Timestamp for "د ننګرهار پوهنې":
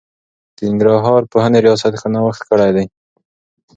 0.55-1.59